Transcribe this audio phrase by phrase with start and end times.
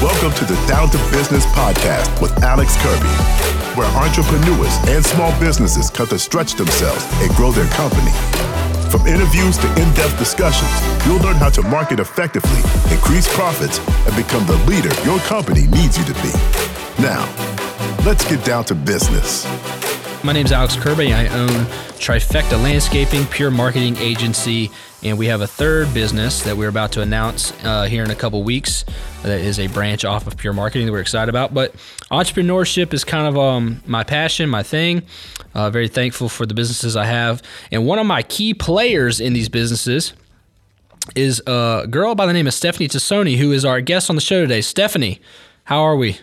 [0.00, 3.10] Welcome to the Down to Business podcast with Alex Kirby,
[3.74, 8.12] where entrepreneurs and small businesses come to stretch themselves and grow their company.
[8.92, 10.70] From interviews to in depth discussions,
[11.04, 12.60] you'll learn how to market effectively,
[12.94, 16.30] increase profits, and become the leader your company needs you to be.
[17.02, 17.26] Now,
[18.06, 19.46] let's get down to business.
[20.28, 21.14] My name is Alex Kirby.
[21.14, 21.48] I own
[21.98, 24.70] Trifecta Landscaping, pure marketing agency,
[25.02, 28.14] and we have a third business that we're about to announce uh, here in a
[28.14, 28.84] couple weeks.
[29.22, 31.54] That is a branch off of pure marketing that we're excited about.
[31.54, 31.74] But
[32.10, 35.02] entrepreneurship is kind of um, my passion, my thing.
[35.54, 37.40] Uh, very thankful for the businesses I have,
[37.72, 40.12] and one of my key players in these businesses
[41.16, 44.20] is a girl by the name of Stephanie Tassone, who is our guest on the
[44.20, 44.60] show today.
[44.60, 45.22] Stephanie,
[45.64, 46.18] how are we?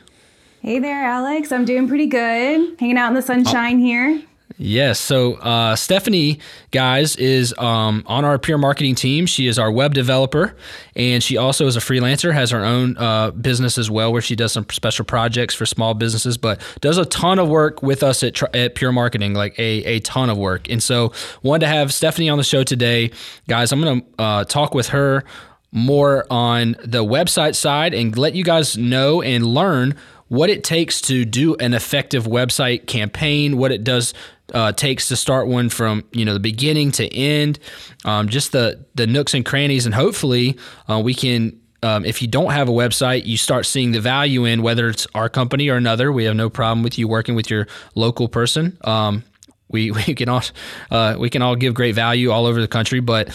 [0.62, 1.52] Hey there, Alex.
[1.52, 2.80] I'm doing pretty good.
[2.80, 4.22] Hanging out in the sunshine here.
[4.58, 5.00] Yes.
[5.00, 6.40] So uh, Stephanie,
[6.72, 9.26] guys, is um, on our Pure Marketing team.
[9.26, 10.55] She is our web developer,
[10.95, 12.34] and she also is a freelancer.
[12.34, 15.94] Has her own uh, business as well, where she does some special projects for small
[15.94, 19.84] businesses, but does a ton of work with us at, at Pure Marketing, like a,
[19.84, 20.69] a ton of work.
[20.69, 21.12] And so,
[21.44, 23.12] wanted to have Stephanie on the show today,
[23.50, 23.73] guys.
[23.73, 25.25] I'm going to uh, talk with her
[25.73, 29.94] more on the website side and let you guys know and learn
[30.28, 34.14] what it takes to do an effective website campaign, what it does
[34.54, 37.59] uh, takes to start one from you know the beginning to end,
[38.04, 40.58] um, just the the nooks and crannies, and hopefully
[40.90, 41.59] uh, we can.
[41.84, 45.06] Um, if you don't have a website, you start seeing the value in whether it's
[45.14, 46.12] our company or another.
[46.12, 48.76] We have no problem with you working with your local person.
[48.84, 49.23] Um,
[49.70, 50.42] we, we can all
[50.90, 53.30] uh, we can all give great value all over the country, but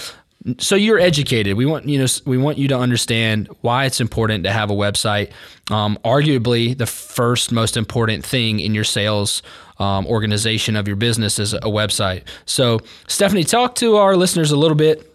[0.58, 1.56] so you're educated.
[1.56, 4.74] We want you know we want you to understand why it's important to have a
[4.74, 5.30] website.
[5.70, 9.42] Um, arguably, the first most important thing in your sales
[9.78, 12.24] um, organization of your business is a website.
[12.46, 15.06] So, Stephanie, talk to our listeners a little bit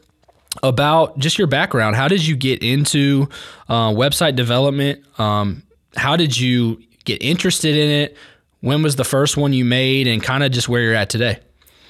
[0.63, 1.95] about just your background.
[1.95, 3.27] How did you get into
[3.67, 5.03] uh, website development?
[5.19, 5.63] Um,
[5.95, 8.17] how did you get interested in it?
[8.61, 11.39] When was the first one you made, and kind of just where you're at today?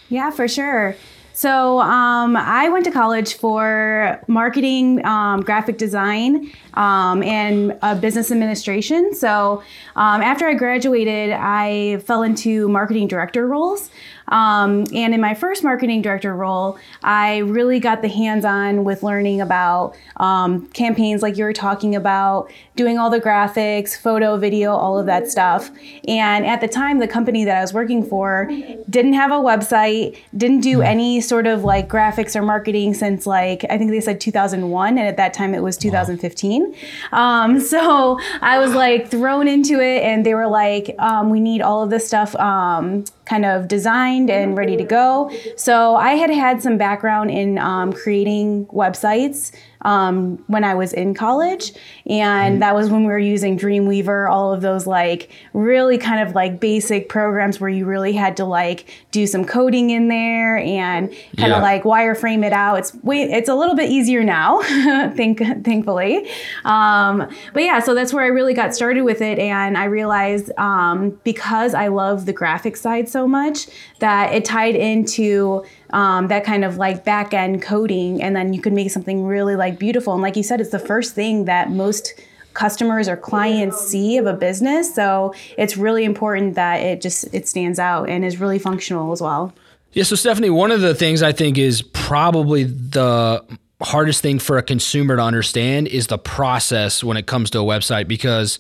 [0.10, 0.96] Yeah, for sure.
[1.36, 8.32] So um, I went to college for marketing, um, graphic design, um, and uh, business
[8.32, 9.14] administration.
[9.14, 9.62] So
[9.98, 13.90] um, after I graduated, I fell into marketing director roles.
[14.28, 19.04] Um, and in my first marketing director role, I really got the hands on with
[19.04, 24.74] learning about um, campaigns like you were talking about, doing all the graphics, photo, video,
[24.74, 25.72] all of that stuff.
[26.08, 28.50] And at the time, the company that I was working for
[28.90, 30.84] didn't have a website, didn't do hmm.
[30.84, 34.98] any sort of like graphics or marketing since like, I think they said 2001.
[34.98, 36.76] And at that time, it was 2015.
[37.12, 41.62] Um, so I was like thrown into it, and they were like, um, we need
[41.62, 45.32] all of this stuff um, kind of designed and ready to go.
[45.56, 51.14] So I had had some background in um, creating websites um, when I was in
[51.14, 51.72] college.
[52.06, 52.60] And mm-hmm.
[52.60, 56.60] that was when we were using Dreamweaver, all of those like really kind of like
[56.60, 61.50] basic programs where you really had to like do some coding in there and kind
[61.50, 61.58] yeah.
[61.58, 62.80] of like wireframe it out.
[62.80, 64.62] It's way, it's a little bit easier now,
[65.16, 66.30] think, thankfully.
[66.64, 69.40] Um, but yeah, so that's where I really got started with it.
[69.40, 73.68] And I realized um, because I love the graphic side so much
[74.00, 75.64] that it tied into
[75.96, 79.56] um, that kind of like back end coding, and then you could make something really
[79.56, 80.12] like beautiful.
[80.12, 82.14] And like you said, it's the first thing that most
[82.54, 84.94] customers or clients see of a business.
[84.94, 89.22] So it's really important that it just it stands out and is really functional as
[89.22, 89.54] well.
[89.94, 90.04] Yeah.
[90.04, 93.42] So Stephanie, one of the things I think is probably the
[93.82, 97.64] hardest thing for a consumer to understand is the process when it comes to a
[97.64, 98.60] website because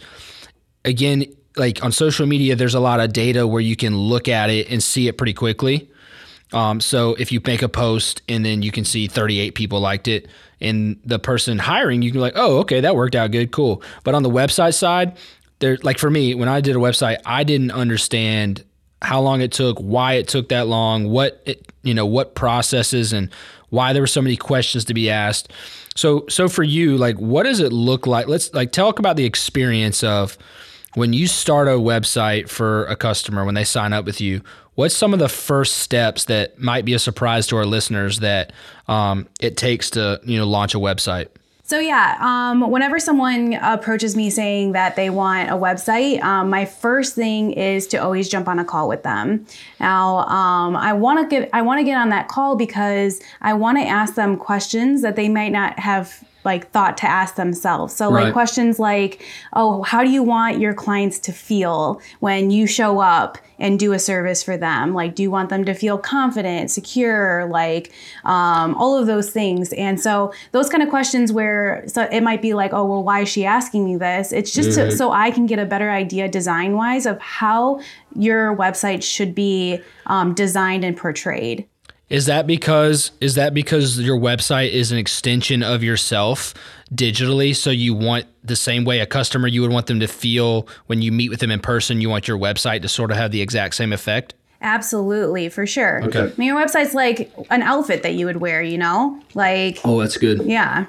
[0.83, 1.25] again
[1.55, 4.69] like on social media there's a lot of data where you can look at it
[4.69, 5.89] and see it pretty quickly
[6.53, 10.07] um, so if you make a post and then you can see 38 people liked
[10.07, 10.27] it,
[10.61, 13.83] and the person hiring, you can be like, oh, okay, that worked out good, cool.
[14.03, 15.17] But on the website side,
[15.59, 18.63] there, like for me, when I did a website, I didn't understand
[19.01, 23.11] how long it took, why it took that long, what it, you know, what processes,
[23.13, 23.29] and
[23.69, 25.51] why there were so many questions to be asked.
[25.95, 28.27] So, so for you, like, what does it look like?
[28.27, 30.37] Let's like talk about the experience of
[30.95, 34.41] when you start a website for a customer when they sign up with you
[34.75, 38.53] what's some of the first steps that might be a surprise to our listeners that
[38.87, 41.27] um, it takes to you know launch a website
[41.67, 46.63] so yeah, um, whenever someone approaches me saying that they want a website, um, my
[46.63, 49.47] first thing is to always jump on a call with them.
[49.79, 53.55] Now, um, I want to get I want to get on that call because I
[53.55, 57.95] want to ask them questions that they might not have like thought to ask themselves.
[57.95, 62.67] So like questions like, oh, how do you want your clients to feel when you
[62.67, 64.93] show up and do a service for them?
[64.93, 67.91] Like, do you want them to feel confident, secure, like
[68.23, 69.73] um, all of those things?
[69.73, 73.21] And so those kind of questions where so it might be like, oh, well, why
[73.21, 74.31] is she asking me this?
[74.31, 77.79] It's just to, so I can get a better idea design wise of how
[78.15, 81.67] your website should be um, designed and portrayed.
[82.09, 86.53] Is that because is that because your website is an extension of yourself
[86.93, 87.55] digitally?
[87.55, 91.01] So you want the same way a customer you would want them to feel when
[91.01, 92.01] you meet with them in person.
[92.01, 94.35] You want your website to sort of have the exact same effect.
[94.61, 96.03] Absolutely, for sure.
[96.03, 96.21] Okay.
[96.21, 99.21] I mean, your website's like an outfit that you would wear, you know?
[99.33, 100.41] Like, Oh, that's good.
[100.43, 100.85] yeah,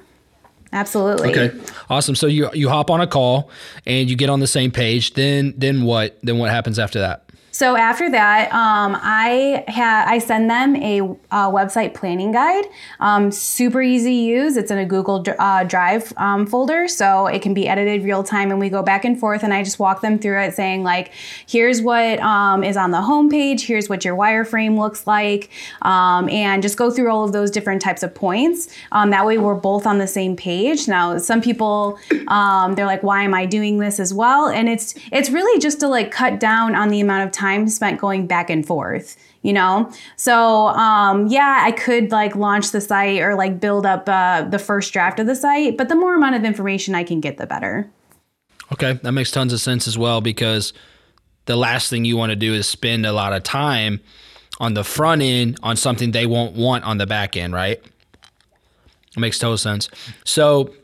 [0.73, 1.31] absolutely.
[1.31, 1.59] Okay,
[1.91, 2.15] awesome.
[2.15, 3.51] So you you hop on a call
[3.87, 5.15] and you get on the same page.
[5.15, 6.19] Then then what?
[6.23, 7.26] Then what happens after that?
[7.57, 11.01] So after that, um, I ha- I send them a
[11.33, 12.67] website planning guide.
[13.01, 14.59] Um, super easy to use.
[14.59, 18.51] It's in a Google uh, Drive um, folder, so it can be edited real time.
[18.51, 21.13] And we go back and forth, and I just walk them through it, saying like,
[21.49, 23.63] here's what um, is on the homepage.
[23.63, 25.49] Here's what your wireframe looks like,
[25.81, 28.69] um, and just go through all of those different types of points.
[28.93, 30.89] Um, that way, we're both on the same page.
[30.89, 34.47] Now, some people they're like, why am I doing this as well?
[34.47, 38.01] And it's it's really just to like cut down on the amount of time spent
[38.01, 43.21] going back and forth you know so um, yeah i could like launch the site
[43.21, 46.35] or like build up uh, the first draft of the site but the more amount
[46.35, 47.91] of information i can get the better
[48.73, 50.73] Okay, that makes tons of sense as well because
[51.45, 54.01] the last thing you want to do is spend a lot of time
[54.59, 57.79] on the front end on something they won't want on the back end, right?
[57.79, 59.89] It makes total sense.
[60.25, 60.75] So,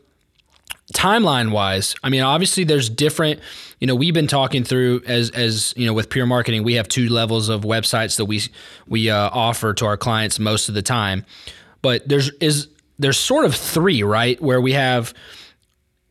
[0.93, 3.39] timeline wise, I mean, obviously there's different,
[3.79, 6.87] you know, we've been talking through as as, you know, with Pure Marketing, we have
[6.87, 8.41] two levels of websites that we
[8.87, 11.25] we uh, offer to our clients most of the time.
[11.81, 12.67] But there's is
[12.99, 14.41] there's sort of three, right?
[14.41, 15.13] Where we have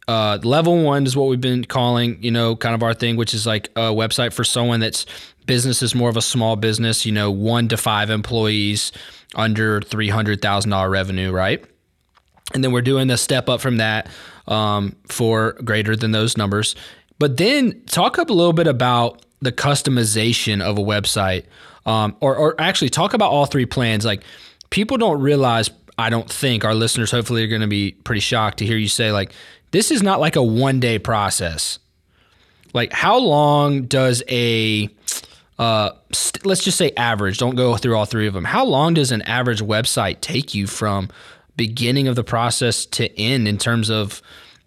[0.08, 3.34] uh, level one is what we've been calling, you know, kind of our thing, which
[3.34, 5.06] is like a website for someone that's
[5.46, 8.92] business is more of a small business, you know, one to five employees,
[9.34, 11.64] under three hundred thousand dollar revenue, right?
[12.54, 14.08] And then we're doing a step up from that
[14.46, 16.74] um, for greater than those numbers.
[17.18, 21.44] But then talk up a little bit about the customization of a website,
[21.86, 24.04] um, or, or actually talk about all three plans.
[24.04, 24.22] Like
[24.70, 28.58] people don't realize, I don't think our listeners hopefully are going to be pretty shocked
[28.58, 29.32] to hear you say like
[29.72, 31.78] this is not like a one day process.
[32.72, 34.88] Like how long does a
[35.58, 37.38] uh, st- let's just say average.
[37.38, 38.44] Don't go through all three of them.
[38.44, 41.08] How long does an average website take you from
[41.56, 44.22] beginning of the process to end in terms of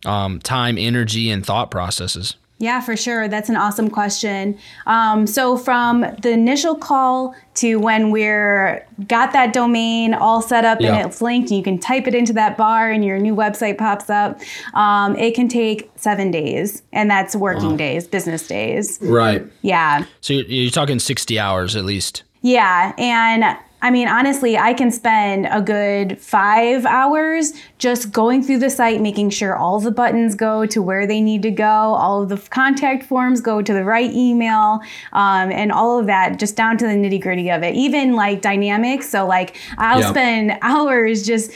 [0.06, 2.36] um, time, energy, and thought processes?
[2.58, 3.28] Yeah, for sure.
[3.28, 4.58] That's an awesome question.
[4.86, 10.80] Um, so from the initial call to when we're got that domain all set up
[10.80, 10.96] Yeah.
[10.96, 13.78] and it's linked, and you can type it into that bar and your new website
[13.78, 14.40] pops up.
[14.74, 19.00] Um, it can take seven days, and that's working days, business days.
[19.02, 19.46] Right.
[19.62, 20.06] Yeah.
[20.22, 22.24] So you're, you're talking 60 hours at least.
[22.42, 28.58] Yeah, and I mean, honestly, I can spend a good five hours just going through
[28.58, 32.24] the site, making sure all the buttons go to where they need to go, all
[32.24, 34.80] of the contact forms go to the right email,
[35.14, 37.76] um, and all of that, just down to the nitty gritty of it.
[37.76, 39.08] Even like dynamics.
[39.08, 41.52] So, like, I'll spend hours just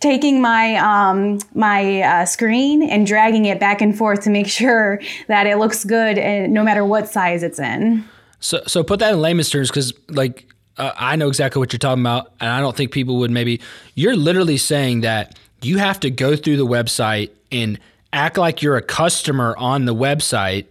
[0.00, 5.02] taking my um, my uh, screen and dragging it back and forth to make sure
[5.28, 8.08] that it looks good, and no matter what size it's in.
[8.40, 11.78] So, so put that in layman's terms, because like uh, I know exactly what you're
[11.78, 13.60] talking about, and I don't think people would maybe.
[13.94, 17.78] You're literally saying that you have to go through the website and
[18.12, 20.66] act like you're a customer on the website,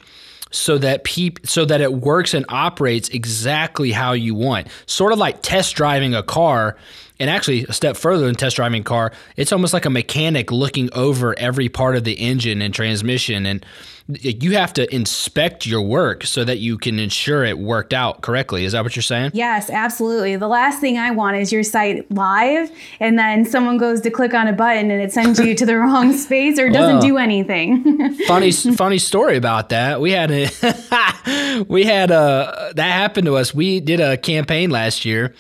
[0.51, 4.67] so that peop, so that it works and operates exactly how you want.
[4.85, 6.77] Sort of like test driving a car.
[7.19, 10.51] And actually, a step further than test driving a car, it's almost like a mechanic
[10.51, 13.45] looking over every part of the engine and transmission.
[13.45, 13.65] And
[14.07, 18.65] you have to inspect your work so that you can ensure it worked out correctly.
[18.65, 19.31] Is that what you're saying?
[19.33, 20.35] Yes, absolutely.
[20.35, 24.33] The last thing I want is your site live and then someone goes to click
[24.33, 27.01] on a button and it sends you to the wrong space or doesn't Well.
[27.01, 28.13] do anything.
[28.27, 30.01] funny funny story about that.
[30.01, 33.53] We had a we had a that happened to us.
[33.53, 35.33] We did a campaign last year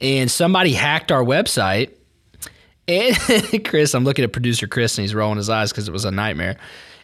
[0.00, 1.90] and somebody hacked our website.
[2.86, 6.04] And Chris, I'm looking at producer Chris and he's rolling his eyes because it was
[6.04, 6.56] a nightmare.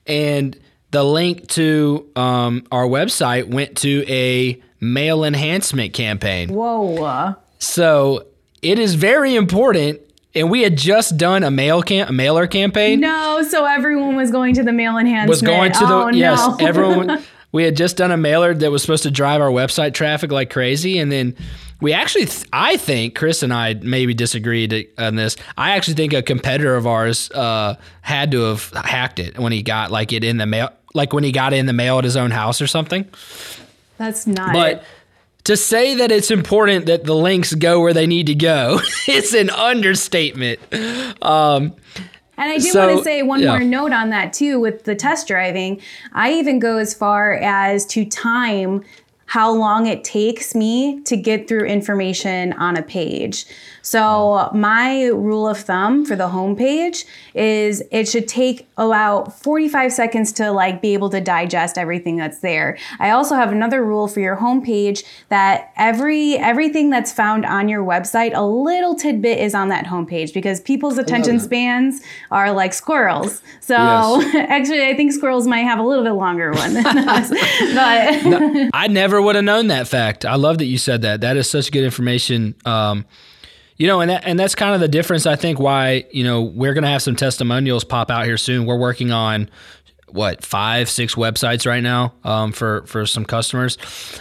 [0.06, 0.58] And
[0.90, 6.50] the link to um, our website went to a mail enhancement campaign.
[6.52, 7.34] Whoa.
[7.58, 8.26] So
[8.62, 10.00] it is very important.
[10.36, 12.98] And we had just done a mail cam- a mailer campaign.
[12.98, 15.28] No, so everyone was going to the mail enhancement.
[15.28, 16.56] was going to the oh, yes no.
[16.58, 17.22] everyone
[17.52, 20.50] we had just done a mailer that was supposed to drive our website traffic like
[20.50, 21.36] crazy, and then
[21.84, 25.36] we actually, th- I think Chris and I maybe disagreed on this.
[25.58, 29.62] I actually think a competitor of ours uh, had to have hacked it when he
[29.62, 32.04] got like it in the mail, like when he got it in the mail at
[32.04, 33.06] his own house or something.
[33.98, 34.54] That's not.
[34.54, 34.82] But
[35.44, 39.34] to say that it's important that the links go where they need to go, it's
[39.34, 40.60] an understatement.
[41.22, 41.74] Um,
[42.36, 43.50] and I do So, want to say one yeah.
[43.50, 45.82] more note on that too with the test driving.
[46.14, 48.82] I even go as far as to time
[49.34, 53.46] how long it takes me to get through information on a page.
[53.84, 60.32] So my rule of thumb for the homepage is it should take about 45 seconds
[60.32, 62.78] to like be able to digest everything that's there.
[62.98, 67.84] I also have another rule for your homepage that every everything that's found on your
[67.84, 72.00] website, a little tidbit is on that homepage because people's attention spans
[72.30, 73.42] are like squirrels.
[73.60, 74.34] So Yes.
[74.48, 77.28] actually I think squirrels might have a little bit longer one than us.
[77.74, 80.24] but I never would have known that fact.
[80.24, 81.20] I love that you said that.
[81.20, 82.54] That is such good information.
[82.64, 83.04] Um,
[83.76, 85.26] you know, and that, and that's kind of the difference.
[85.26, 88.66] I think why you know we're gonna have some testimonials pop out here soon.
[88.66, 89.50] We're working on
[90.08, 93.78] what five, six websites right now um, for for some customers.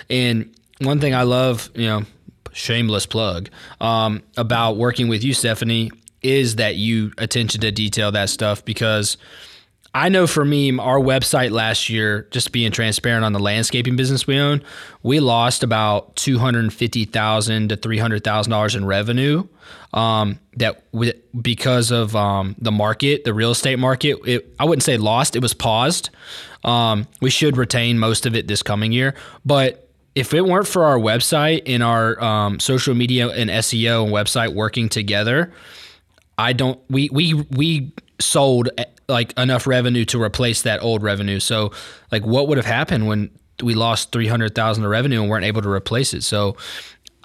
[0.10, 2.04] And one thing I love, you know,
[2.52, 5.92] shameless plug um, about working with you, Stephanie,
[6.22, 9.18] is that you attention to detail that stuff because.
[9.96, 14.26] I know for me, our website last year, just being transparent on the landscaping business
[14.26, 14.64] we own,
[15.04, 19.48] we lost about two hundred fifty thousand to three hundred thousand dollars in revenue.
[19.94, 24.82] Um, that we, because of um, the market, the real estate market, it, I wouldn't
[24.82, 26.10] say lost; it was paused.
[26.64, 29.14] Um, we should retain most of it this coming year,
[29.46, 34.14] but if it weren't for our website and our um, social media and SEO and
[34.14, 35.54] website working together,
[36.38, 36.80] I don't.
[36.90, 38.70] We we we sold
[39.14, 41.40] like enough revenue to replace that old revenue.
[41.40, 41.72] So
[42.12, 43.30] like, what would have happened when
[43.62, 46.24] we lost three hundred thousand of revenue and weren't able to replace it?
[46.24, 46.58] So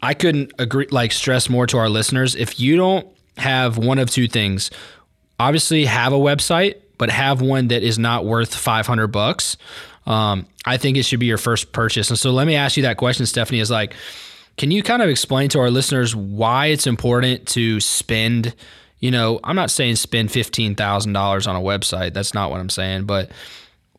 [0.00, 0.86] I couldn't agree.
[0.90, 2.36] Like, stress more to our listeners.
[2.36, 4.70] If you don't have one of two things,
[5.40, 9.56] obviously have a website, but have one that is not worth five hundred bucks.
[10.06, 12.10] Um, I think it should be your first purchase.
[12.10, 13.60] And so let me ask you that question, Stephanie.
[13.60, 13.94] Is like,
[14.56, 18.54] can you kind of explain to our listeners why it's important to spend?
[19.00, 22.14] You know, I'm not saying spend fifteen thousand dollars on a website.
[22.14, 23.30] That's not what I'm saying, but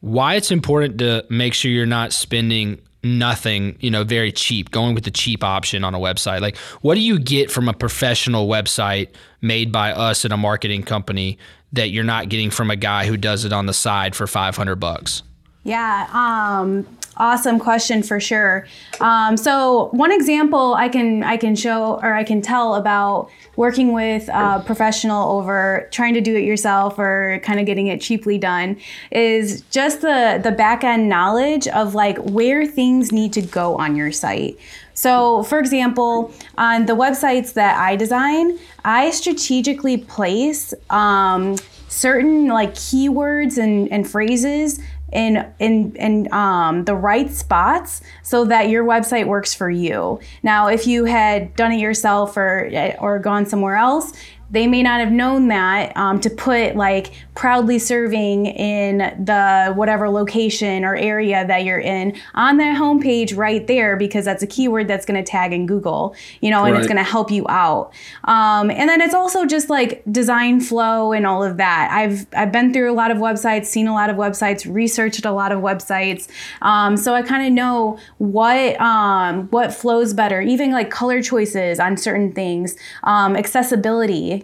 [0.01, 4.93] why it's important to make sure you're not spending nothing, you know, very cheap, going
[4.95, 6.41] with the cheap option on a website.
[6.41, 9.09] Like, what do you get from a professional website
[9.41, 11.37] made by us and a marketing company
[11.71, 14.75] that you're not getting from a guy who does it on the side for 500
[14.75, 15.23] bucks?
[15.63, 16.87] Yeah, um,
[17.19, 18.65] awesome question for sure.
[19.01, 23.93] Um, so one example I can I can show or I can tell about working
[23.93, 28.37] with a professional over trying to do it yourself or kind of getting it cheaply
[28.37, 28.77] done
[29.11, 33.95] is just the the back end knowledge of like where things need to go on
[33.95, 34.57] your site.
[34.93, 41.55] So, for example, on the websites that I design, I strategically place um,
[41.87, 48.69] certain like keywords and, and phrases in in in um, the right spots so that
[48.69, 50.19] your website works for you.
[50.43, 54.13] Now, if you had done it yourself or or gone somewhere else,
[54.51, 60.09] they may not have known that um, to put like proudly serving in the whatever
[60.09, 64.87] location or area that you're in on that homepage right there because that's a keyword
[64.87, 67.93] that's going to tag in Google, you know, and it's going to help you out.
[68.25, 71.89] Um, and then it's also just like design flow and all of that.
[71.91, 75.31] I've I've been through a lot of websites, seen a lot of websites, researched a
[75.31, 76.27] lot of websites,
[76.61, 80.41] um, so I kind of know what um, what flows better.
[80.41, 83.35] Even like color choices on certain things, um,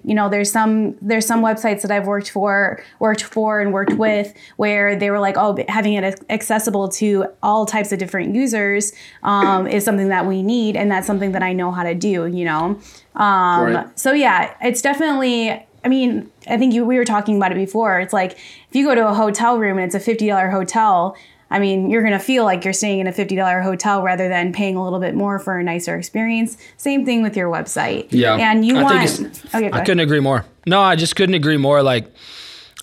[0.03, 3.97] You know, there's some there's some websites that I've worked for worked for and worked
[3.97, 8.93] with where they were like, oh, having it accessible to all types of different users
[9.23, 12.25] um, is something that we need, and that's something that I know how to do.
[12.27, 12.79] You know,
[13.15, 13.99] um, Right.
[13.99, 15.65] so yeah, it's definitely.
[15.83, 17.99] I mean, I think you, we were talking about it before.
[17.99, 21.15] It's like if you go to a hotel room and it's a fifty dollar hotel.
[21.49, 24.51] I mean, you're gonna feel like you're staying in a fifty dollar hotel rather than
[24.51, 26.57] paying a little bit more for a nicer experience.
[26.77, 28.07] Same thing with your website.
[28.09, 28.35] Yeah.
[28.35, 29.09] And you I want.
[29.09, 30.45] Think okay, I couldn't agree more.
[30.65, 31.83] No, I just couldn't agree more.
[31.83, 32.11] Like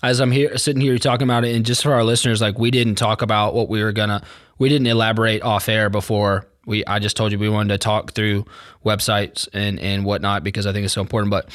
[0.01, 2.71] as I'm here sitting here talking about it, and just for our listeners, like we
[2.71, 4.23] didn't talk about what we were gonna,
[4.59, 6.85] we didn't elaborate off air before we.
[6.85, 8.45] I just told you we wanted to talk through
[8.85, 11.31] websites and and whatnot because I think it's so important.
[11.31, 11.49] But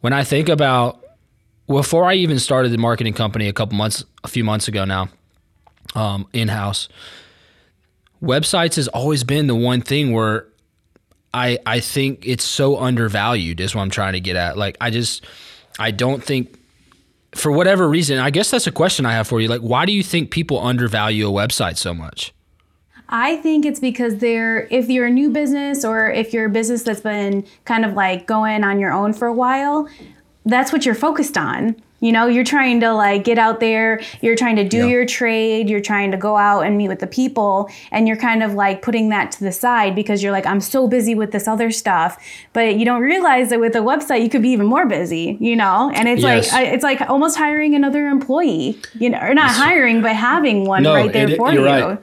[0.00, 1.04] when I think about
[1.66, 5.08] before I even started the marketing company a couple months, a few months ago now,
[5.94, 6.88] um, in house,
[8.22, 10.46] websites has always been the one thing where
[11.32, 14.56] I I think it's so undervalued is what I'm trying to get at.
[14.56, 15.24] Like I just
[15.78, 16.58] I don't think
[17.34, 19.48] for whatever reason, I guess that's a question I have for you.
[19.48, 22.32] Like why do you think people undervalue a website so much?
[23.08, 26.84] I think it's because they're if you're a new business or if you're a business
[26.84, 29.88] that's been kind of like going on your own for a while,
[30.46, 31.76] that's what you're focused on.
[32.04, 34.86] You know, you're trying to like get out there, you're trying to do Yeah.
[34.94, 38.42] your trade, you're trying to go out and meet with the people, and you're kind
[38.42, 41.48] of like putting that to the side because you're like, I'm so busy with this
[41.48, 42.18] other stuff.
[42.52, 45.56] But you don't realize that with a website, you could be even more busy, you
[45.56, 45.90] know?
[45.94, 46.52] And it's Yes.
[46.52, 50.84] like, it's like almost hiring another employee, you know, or not hiring, but having one
[50.84, 51.84] right there it- for you're you.
[51.86, 51.98] right.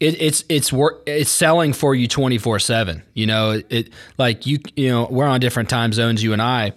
[0.00, 3.88] It, it's it's work it's selling for you 24 7 you know it
[4.18, 6.72] like you you know we're on different time zones you and i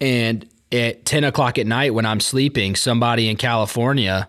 [0.00, 4.28] and at 10 o'clock at night when i'm sleeping somebody in california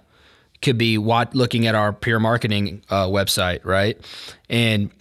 [0.61, 3.97] could be wat- looking at our Pure Marketing uh, website right
[4.49, 4.91] and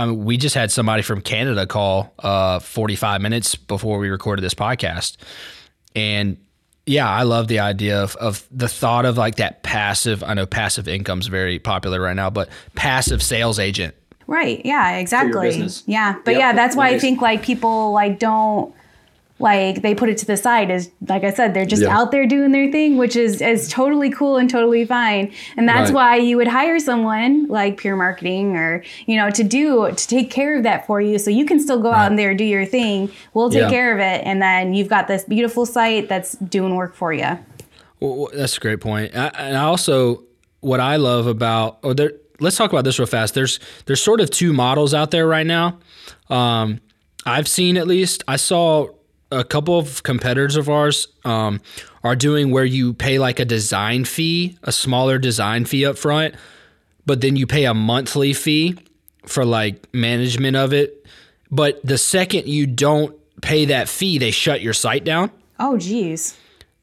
[0.00, 4.40] I mean, we just had somebody from Canada call uh, 45 minutes before we recorded
[4.40, 5.18] this podcast.
[5.94, 6.38] And
[6.86, 10.22] yeah, I love the idea of, of the thought of like that passive.
[10.24, 13.94] I know passive income's very popular right now, but passive sales agent.
[14.26, 14.64] Right.
[14.64, 15.68] Yeah, exactly.
[15.86, 16.14] Yeah.
[16.24, 18.74] But Yep, yeah, that's why I think like people like don't
[19.40, 21.96] like they put it to the side is like I said, they're just Yeah.
[21.98, 25.32] out there doing their thing, which is is totally cool and totally fine.
[25.56, 25.94] And that's Right.
[25.94, 30.30] why you would hire someone like pure marketing or, you know, to do to take
[30.30, 32.66] care of that for you so you can still go out in there do your
[32.66, 33.10] thing.
[33.34, 33.70] We'll take Yeah.
[33.70, 37.38] care of it and then you've got this beautiful site that's doing work for you.
[38.00, 39.16] Well, that's a great point.
[39.16, 40.22] I, and I also,
[40.60, 43.34] what I love about, or there, let's talk about this real fast.
[43.34, 45.78] There's there's sort of two models out there right now.
[46.28, 46.80] Um,
[47.26, 48.24] I've seen at least.
[48.26, 48.88] I saw
[49.30, 51.60] a couple of competitors of ours um,
[52.02, 56.34] are doing where you pay like a design fee, a smaller design fee up front,
[57.06, 58.76] but then you pay a monthly fee
[59.26, 61.06] for like management of it.
[61.50, 65.30] But the second you don't pay that fee, they shut your site down.
[65.58, 66.36] Oh geez.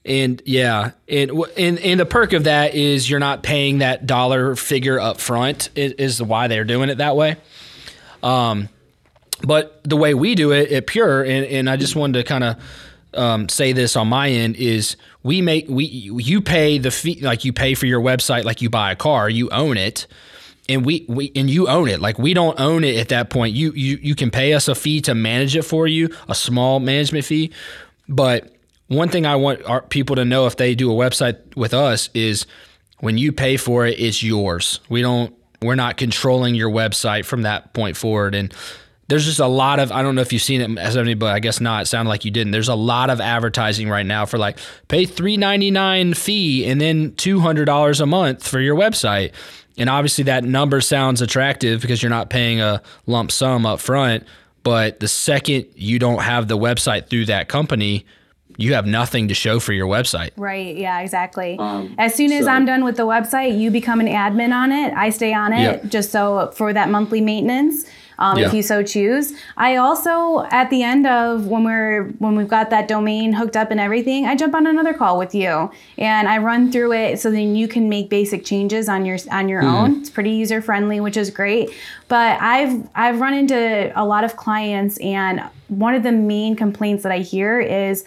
[0.05, 4.55] And yeah, and and and the perk of that is you're not paying that dollar
[4.55, 5.69] figure up front.
[5.75, 7.35] Is, is why they're doing it that way.
[8.23, 8.69] Um,
[9.43, 12.43] but the way we do it at Pure, and, and I just wanted to kind
[12.43, 12.57] of
[13.13, 17.45] um, say this on my end is we make we you pay the fee like
[17.45, 20.07] you pay for your website like you buy a car, you own it.
[20.69, 22.01] And we, we and you own it.
[22.01, 23.55] Like we don't own it at that point.
[23.55, 26.81] You you you can pay us a fee to manage it for you, a small
[26.81, 27.53] management fee.
[28.09, 28.53] But
[28.87, 32.09] one thing I want our people to know if they do a website with us
[32.13, 32.45] is
[32.99, 34.81] when you pay for it, it's yours.
[34.89, 38.35] We don't we're not controlling your website from that point forward.
[38.35, 38.53] And
[39.09, 41.33] there's just a lot of I don't know if you've seen it as any, but
[41.33, 41.83] I guess not.
[41.83, 42.51] It sounded like you didn't.
[42.51, 46.81] There's a lot of advertising right now for like pay three ninety nine fee and
[46.81, 49.31] then two hundred dollars a month for your website.
[49.77, 54.25] And obviously that number sounds attractive because you're not paying a lump sum up front.
[54.63, 58.05] But the second you don't have the website through that company,
[58.57, 60.31] you have nothing to show for your website.
[60.35, 60.75] Right.
[60.75, 61.55] Yeah, exactly.
[61.59, 64.93] Um, as soon as I'm done with the website, you become an admin on it.
[64.95, 65.85] I stay on it Yep.
[65.89, 67.85] just so for that monthly maintenance.
[68.19, 68.47] Um, Yeah.
[68.47, 72.69] If you so choose, I also at the end of when we're when we've got
[72.71, 76.37] that domain hooked up and everything, I jump on another call with you and I
[76.39, 80.01] run through it so then you can make basic changes on your on your own.
[80.01, 81.69] It's pretty user friendly, which is great.
[82.07, 87.03] But I've I've run into a lot of clients and one of the main complaints
[87.03, 88.03] that I hear is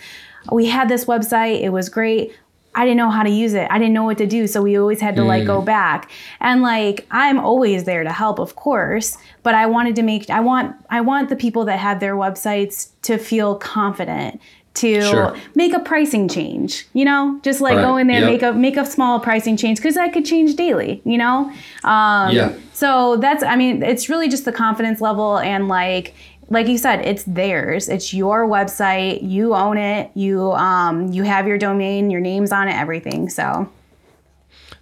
[0.51, 2.33] we had this website, it was great.
[2.75, 3.67] I didn't know how to use it.
[3.71, 4.47] I didn't know what to do.
[4.47, 6.11] So we always had to like go back.
[6.41, 10.41] And like I'm always there to help, of course, but I wanted to make I
[10.41, 14.41] want I want the people that have their websites to feel confident
[14.73, 15.37] to Sure.
[15.57, 16.87] make a pricing change.
[16.93, 17.83] You know, just like Right.
[17.83, 18.31] go in there, Yep.
[18.31, 21.51] make a make a small pricing change because that could change daily, you know?
[21.83, 22.53] Um Yeah.
[22.73, 26.15] so that's I mean, it's really just the confidence level and like
[26.51, 27.89] like you said, it's theirs.
[27.89, 29.21] It's your website.
[29.23, 30.11] You own it.
[30.15, 33.31] You um you have your domain, your name's on it, everything.
[33.31, 33.71] So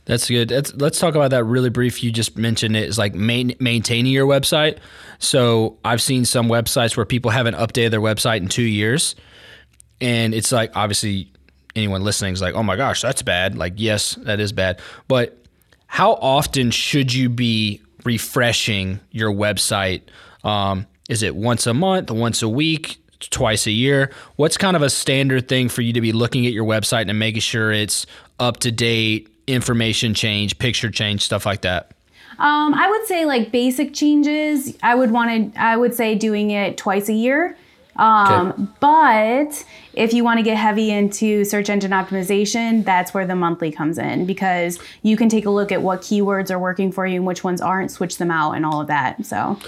[0.06, 0.48] That's good.
[0.48, 2.02] That's, let's talk about that really brief.
[2.02, 4.78] You just mentioned it is like main, maintaining your website.
[5.18, 9.14] So I've seen some websites where people haven't updated their website in two years,
[10.00, 11.30] and it's like obviously
[11.76, 13.58] anyone listening is like, oh my gosh, that's bad.
[13.58, 14.80] Like yes, that is bad.
[15.08, 15.36] But
[15.88, 20.02] how often should you be refreshing your website?
[20.42, 24.12] Um, is it once a month, once a week, twice a year?
[24.36, 27.18] What's kind of a standard thing for you to be looking at your website and
[27.18, 28.06] making sure it's
[28.38, 31.92] up to date, information change, picture change, stuff like that?
[32.38, 34.76] Um, I would say like basic changes.
[34.82, 35.60] I would want to.
[35.60, 37.56] I would say doing it twice a year.
[37.96, 38.62] Um, Okay.
[38.80, 43.72] But if you want to get heavy into search engine optimization, that's where the monthly
[43.72, 47.16] comes in because you can take a look at what keywords are working for you
[47.16, 49.26] and which ones aren't, switch them out, and all of that.
[49.26, 49.58] So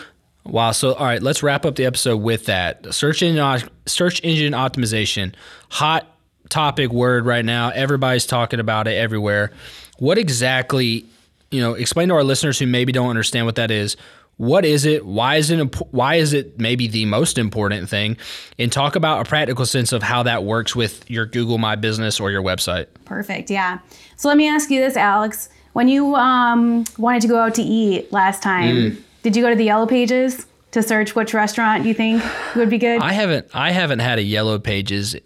[0.44, 0.72] Wow.
[0.72, 2.92] So, all right, let's wrap up the episode with that.
[2.94, 5.34] Search engine, search engine optimization,
[5.70, 6.06] hot
[6.48, 7.70] topic word right now.
[7.70, 9.52] Everybody's talking about it everywhere.
[9.98, 11.06] What exactly
[11.50, 13.96] you know, explain to our listeners who maybe don't understand what that is.
[14.36, 15.04] What is it?
[15.04, 15.92] Why is it?
[15.92, 18.16] Why is it maybe the most important thing?
[18.58, 22.18] And talk about a practical sense of how that works with your Google My Business
[22.18, 22.86] or your website.
[23.04, 23.50] Perfect.
[23.50, 23.80] Yeah.
[24.16, 25.50] So let me ask you this, Alex.
[25.74, 29.02] When you um, wanted to go out to eat last time, mm.
[29.22, 32.22] Did you go to the Yellow Pages to search which restaurant you think
[32.54, 33.00] would be good?
[33.00, 33.48] I haven't.
[33.54, 35.16] I haven't had a Yellow Pages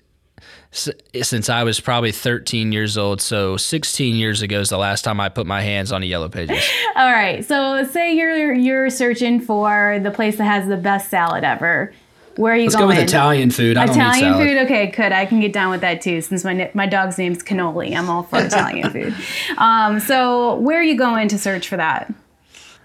[0.75, 3.21] since I was probably 13 years old.
[3.21, 6.29] So 16 years ago is the last time I put my hands on a yellow
[6.29, 6.65] pages.
[6.97, 7.45] All right.
[7.45, 11.93] So say you're you're searching for the place that has the best salad ever.
[12.37, 12.89] Where are you Let's going?
[12.89, 13.77] Let's go with Italian food.
[13.77, 14.59] I Italian food.
[14.65, 15.13] Okay, good.
[15.13, 16.21] I can get down with that too.
[16.21, 19.15] Since my my dog's name's Cannoli, I'm all for Italian food.
[19.57, 22.13] Um, so where are you going to search for that?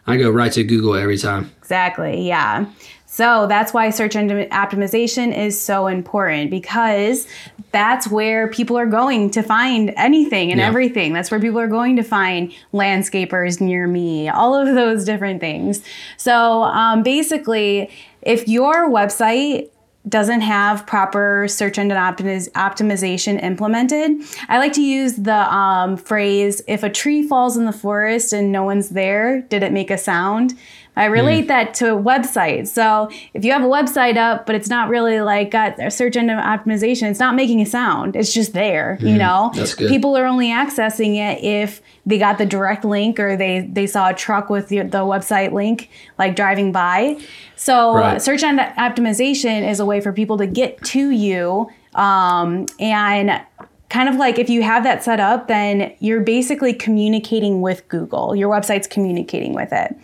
[0.09, 1.51] I go right to Google every time.
[1.59, 2.27] Exactly.
[2.27, 2.65] Yeah.
[3.05, 7.27] So that's why search engine optimization is so important because
[7.71, 10.67] that's where people are going to find anything and yeah.
[10.67, 11.11] everything.
[11.11, 15.83] That's where people are going to find landscapers near me, all of those different things.
[16.17, 17.89] So um, basically,
[18.21, 19.69] if your website
[20.07, 24.21] doesn't have proper search engine optimiz- optimization implemented.
[24.47, 28.51] I like to use the um, phrase if a tree falls in the forest and
[28.51, 30.57] no one's there, did it make a sound?
[30.95, 31.47] I relate mm.
[31.49, 32.67] that to a website.
[32.67, 36.17] So if you have a website up, but it's not really like got a search
[36.17, 38.15] engine optimization, it's not making a sound.
[38.15, 39.09] It's just there, mm.
[39.09, 39.51] you know?
[39.89, 44.09] People are only accessing it if they got the direct link or they, they saw
[44.09, 47.19] a truck with the, the website link like driving by.
[47.55, 48.21] So right.
[48.21, 53.41] search engine optimization is a way for people to get to you um, and
[53.89, 58.35] kind of like if you have that set up, then you're basically communicating with Google.
[58.35, 59.95] Your website's communicating with it.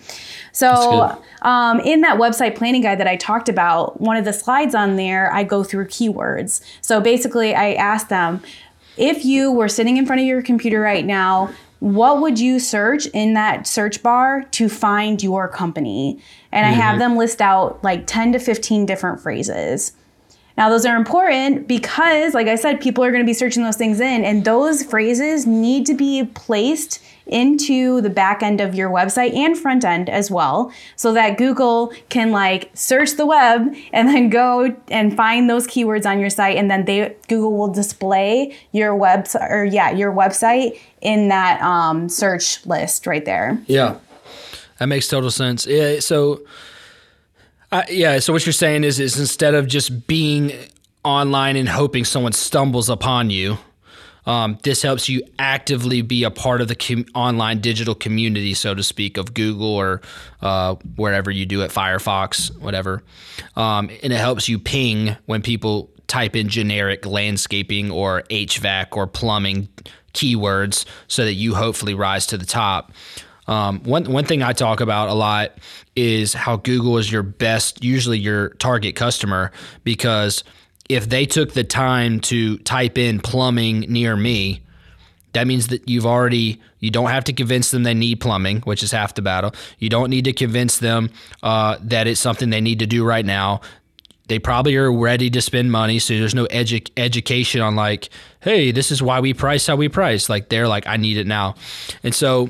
[0.51, 4.73] So, um, in that website planning guide that I talked about, one of the slides
[4.73, 6.61] on there, I go through keywords.
[6.81, 8.41] So, basically, I ask them
[8.97, 13.05] if you were sitting in front of your computer right now, what would you search
[13.07, 16.19] in that search bar to find your company?
[16.51, 16.79] And mm-hmm.
[16.79, 16.99] I have mm-hmm.
[16.99, 19.91] them list out like 10 to 15 different phrases.
[20.57, 23.75] Now, those are important because, like I said, people are going to be searching those
[23.75, 28.89] things in, and those phrases need to be placed into the back end of your
[28.89, 34.09] website and front end as well so that Google can like search the web and
[34.09, 38.55] then go and find those keywords on your site and then they Google will display
[38.73, 43.59] your web or yeah your website in that um, search list right there.
[43.65, 43.97] Yeah.
[44.77, 45.65] That makes total sense.
[45.65, 46.41] Yeah, so
[47.71, 50.51] uh, yeah, so what you're saying is is instead of just being
[51.03, 53.57] online and hoping someone stumbles upon you,
[54.25, 58.73] um, this helps you actively be a part of the com- online digital community, so
[58.73, 60.01] to speak, of Google or
[60.41, 63.03] uh, wherever you do it, Firefox, whatever.
[63.55, 69.07] Um, and it helps you ping when people type in generic landscaping or HVAC or
[69.07, 69.69] plumbing
[70.13, 72.91] keywords so that you hopefully rise to the top.
[73.47, 75.51] Um, one one thing I talk about a lot
[75.95, 79.51] is how Google is your best, usually your target customer,
[79.83, 80.43] because
[80.89, 84.61] if they took the time to type in plumbing near me,
[85.33, 88.83] that means that you've already you don't have to convince them they need plumbing, which
[88.83, 89.53] is half the battle.
[89.79, 91.09] You don't need to convince them
[91.41, 93.61] uh, that it's something they need to do right now.
[94.27, 98.71] They probably are ready to spend money, so there's no edu- education on like, hey,
[98.71, 100.29] this is why we price how we price.
[100.29, 101.55] Like they're like, I need it now,
[102.03, 102.49] and so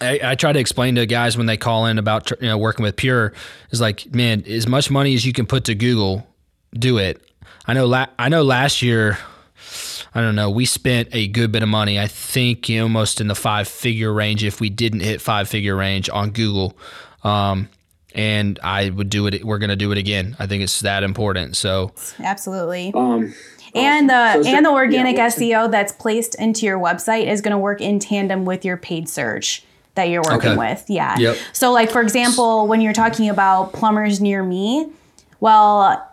[0.00, 2.82] I, I, try to explain to guys when they call in about you know working
[2.82, 3.32] with Pure
[3.70, 6.26] is like, man, as much money as you can put to Google,
[6.72, 7.22] do it.
[7.66, 7.86] I know.
[7.86, 8.42] La- I know.
[8.42, 9.18] Last year,
[10.14, 10.50] I don't know.
[10.50, 11.98] We spent a good bit of money.
[11.98, 14.44] I think you almost in the five figure range.
[14.44, 16.76] If we didn't hit five figure range on Google,
[17.22, 17.68] um,
[18.14, 19.44] and I would do it.
[19.44, 20.36] We're going to do it again.
[20.38, 21.56] I think it's that important.
[21.56, 22.92] So absolutely.
[22.94, 23.34] Um,
[23.74, 27.52] and the so and the organic yeah, SEO that's placed into your website is going
[27.52, 29.62] to work in tandem with your paid search
[29.94, 30.56] that you're working okay.
[30.56, 30.84] with.
[30.88, 31.16] Yeah.
[31.18, 31.36] Yep.
[31.52, 34.90] So like for example, when you're talking about plumbers near me,
[35.40, 36.06] well,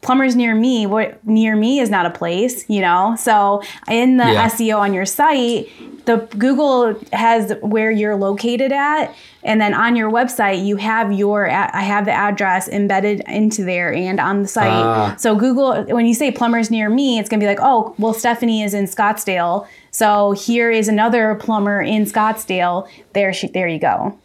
[0.00, 3.60] plumbers near me what near me is not a place you know so
[3.90, 4.48] in the yeah.
[4.48, 5.68] seo on your site
[6.06, 9.12] the google has where you're located at
[9.42, 13.92] and then on your website you have your i have the address embedded into there
[13.92, 15.16] and on the site uh.
[15.16, 18.14] so google when you say plumbers near me it's going to be like oh well
[18.14, 19.66] stephanie is in scottsdale
[19.98, 24.18] so here is another plumber in scottsdale there she there you go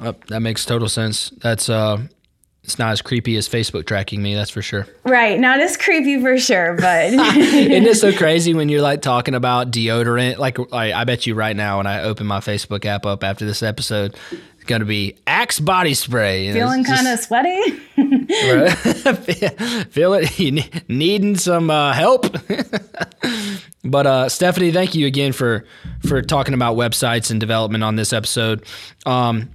[0.00, 1.98] oh, that makes total sense that's uh
[2.64, 4.86] it's not as creepy as Facebook tracking me, that's for sure.
[5.04, 9.34] Right, not as creepy for sure, but isn't it so crazy when you're like talking
[9.34, 10.38] about deodorant?
[10.38, 13.44] Like, I, I bet you right now when I open my Facebook app up after
[13.44, 14.16] this episode,
[14.64, 16.50] it's gonna be Axe body spray.
[16.50, 17.70] Feeling kind of sweaty.
[19.90, 20.38] Feel it?
[20.38, 22.34] You needing some uh, help?
[23.84, 25.66] but uh, Stephanie, thank you again for
[26.06, 28.64] for talking about websites and development on this episode.
[29.04, 29.50] Um,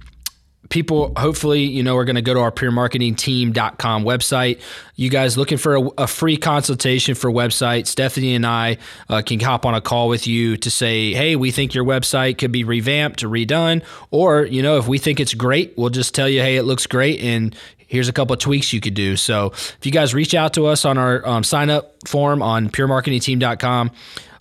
[0.70, 4.60] people hopefully you know are going to go to our puremarketingteam.com website.
[4.96, 8.78] You guys looking for a, a free consultation for website stephanie and i
[9.08, 12.38] uh, can hop on a call with you to say hey we think your website
[12.38, 16.14] could be revamped or redone or you know if we think it's great we'll just
[16.14, 17.56] tell you hey it looks great and
[17.90, 19.16] here's a couple of tweaks you could do.
[19.16, 22.68] So if you guys reach out to us on our um, sign up form on
[22.70, 23.90] puremarketingteam.com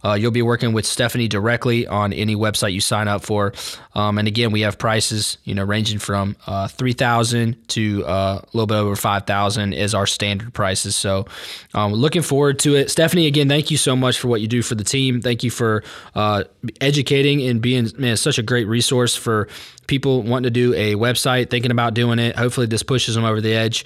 [0.03, 3.53] uh, you'll be working with Stephanie directly on any website you sign up for.
[3.93, 8.39] Um, and again, we have prices, you know, ranging from uh, three thousand to uh,
[8.41, 10.95] a little bit over five thousand is our standard prices.
[10.95, 11.25] So,
[11.73, 12.89] um, looking forward to it.
[12.91, 15.21] Stephanie, again, thank you so much for what you do for the team.
[15.21, 15.83] Thank you for
[16.15, 16.43] uh,
[16.79, 19.47] educating and being man such a great resource for
[19.87, 22.35] people wanting to do a website, thinking about doing it.
[22.35, 23.85] Hopefully, this pushes them over the edge.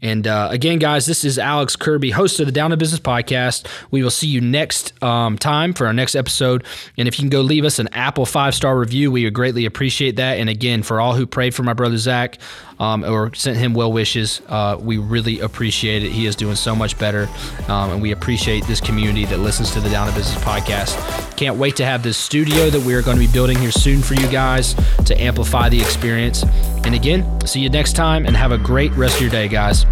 [0.00, 3.66] And uh, again, guys, this is Alex Kirby, host of the Down to Business podcast.
[3.90, 6.64] We will see you next um, time for our next episode.
[6.96, 9.64] And if you can go leave us an Apple five star review, we would greatly
[9.64, 10.38] appreciate that.
[10.38, 12.38] And again, for all who prayed for my brother Zach
[12.80, 16.10] um, or sent him well wishes, uh, we really appreciate it.
[16.10, 17.28] He is doing so much better.
[17.68, 20.96] Um, and we appreciate this community that listens to the Down to Business podcast.
[21.36, 24.02] Can't wait to have this studio that we are going to be building here soon
[24.02, 24.74] for you guys
[25.06, 26.44] to amplify the experience.
[26.84, 29.84] And again, see you next time and have a great rest of your day, guys.